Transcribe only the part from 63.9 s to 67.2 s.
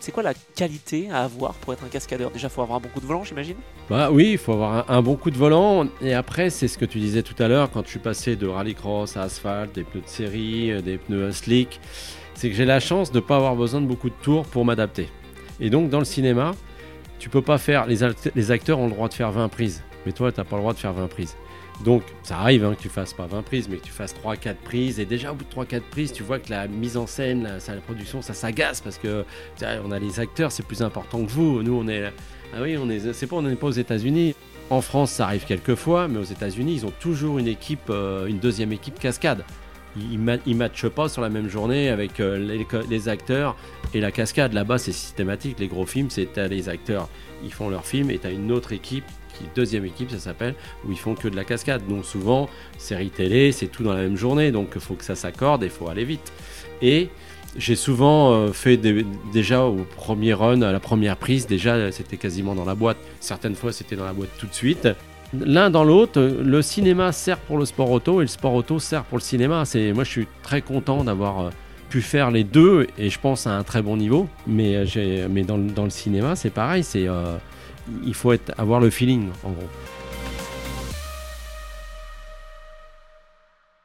dans la boîte tout de suite. L'un dans l'autre, le cinéma